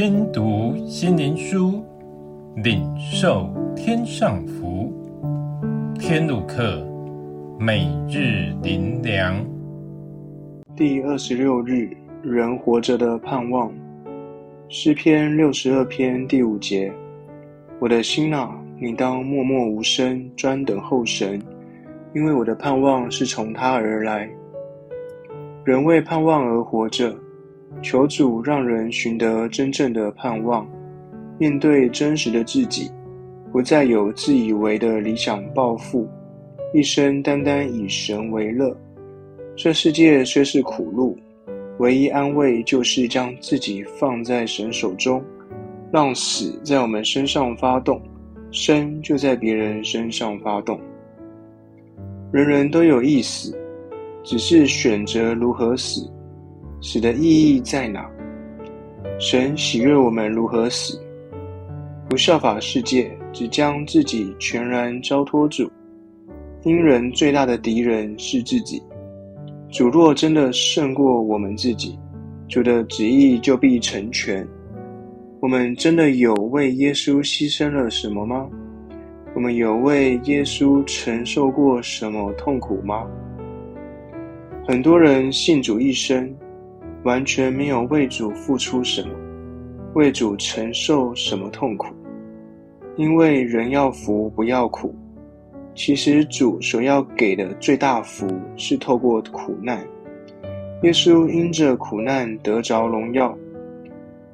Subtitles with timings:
[0.00, 1.84] 听读心灵书，
[2.54, 4.92] 领受天上福。
[5.98, 6.86] 天路客，
[7.58, 9.44] 每日灵粮。
[10.76, 11.90] 第二十六日，
[12.22, 13.72] 人活着的盼望。
[14.68, 16.92] 诗篇六十二篇第五节：
[17.80, 21.42] 我的心哪，你当默默无声，专等候神，
[22.14, 24.30] 因为我的盼望是从他而来。
[25.64, 27.12] 人为盼望而活着。
[27.80, 30.68] 求主让人寻得真正的盼望，
[31.38, 32.90] 面对真实的自己，
[33.52, 36.08] 不再有自以为的理想抱负，
[36.74, 38.76] 一生单单以神为乐。
[39.56, 41.16] 这世界虽是苦路，
[41.78, 45.22] 唯一安慰就是将自己放在神手中，
[45.92, 48.00] 让死在我们身上发动，
[48.50, 50.78] 生就在别人身上发动。
[52.32, 53.56] 人人都有一死，
[54.22, 56.10] 只是选择如何死。
[56.80, 58.08] 死的意义在哪？
[59.18, 61.00] 神喜悦我们如何死？
[62.08, 65.68] 不效法世界，只将自己全然交托主。
[66.62, 68.80] 因人最大的敌人是自己。
[69.70, 71.98] 主若真的胜过我们自己，
[72.48, 74.46] 主的旨意就必成全。
[75.40, 78.48] 我们真的有为耶稣牺牲了什么吗？
[79.34, 83.06] 我们有为耶稣承受过什么痛苦吗？
[84.66, 86.32] 很多人信主一生。
[87.04, 89.10] 完全没有为主付出什么，
[89.94, 91.86] 为主承受什么痛苦，
[92.96, 94.94] 因为人要福不要苦。
[95.74, 99.86] 其实主所要给的最大福是透过苦难。
[100.82, 103.36] 耶稣因着苦难得着荣耀，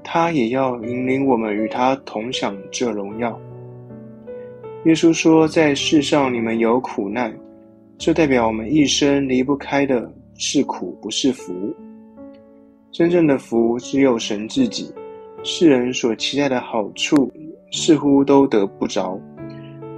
[0.02, 3.38] 他也要引领我们与他同享这荣耀。
[4.84, 7.34] 耶稣说：“在世上你们有苦难，
[7.96, 11.54] 这代表我们一生离不开的是苦，不是福。”
[12.94, 14.88] 真正的福只有神自己，
[15.42, 17.28] 世人所期待的好处
[17.72, 19.20] 似乎都得不着，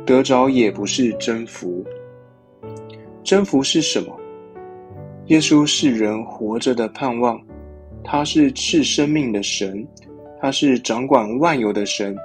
[0.06, 1.84] 得着也不是真福。
[3.22, 4.18] 真福是什么？
[5.26, 7.38] 耶稣是人活着的盼望，
[8.02, 9.86] 他是赐生命的神，
[10.40, 12.16] 他是掌管万有的神，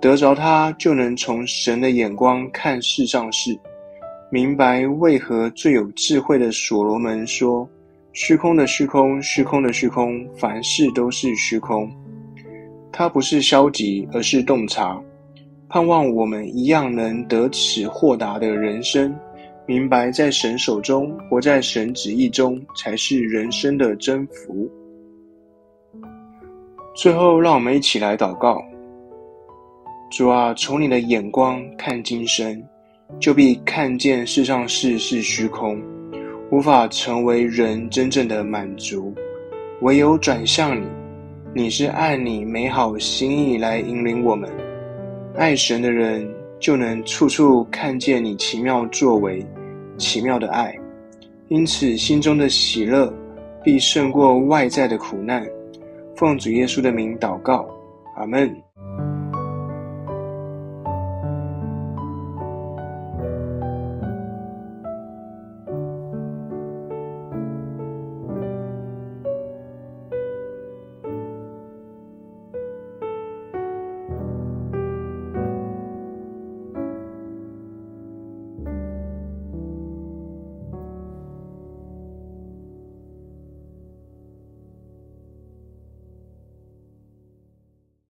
[0.00, 3.56] 得着他就能从神的眼光看世上事，
[4.30, 7.68] 明白为何最有智慧的所罗门说。
[8.14, 11.90] 虚空的虚空，虚空的虚空，凡事都是虚空。
[12.92, 15.00] 它不是消极，而是洞察。
[15.66, 19.14] 盼望我们一样能得此豁达的人生，
[19.64, 24.70] 明白在神手中，活在神旨意中，才是人生的真福。
[26.94, 28.62] 最后，让我们一起来祷告：
[30.10, 32.62] 主啊，从你的眼光看今生，
[33.18, 35.80] 就必看见世上事是虚空。
[36.52, 39.14] 无法成为人真正的满足，
[39.80, 40.86] 唯有转向你。
[41.54, 44.50] 你是按你美好心意来引领我们。
[45.34, 46.28] 爱神的人
[46.60, 49.42] 就能处处看见你奇妙作为、
[49.96, 50.78] 奇妙的爱，
[51.48, 53.10] 因此心中的喜乐
[53.64, 55.42] 必胜过外在的苦难。
[56.16, 57.66] 奉主耶稣的名祷告，
[58.14, 58.54] 阿门。